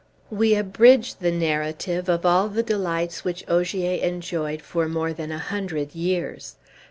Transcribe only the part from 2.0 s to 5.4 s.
of all the delights which Ogier enjoyed for more than a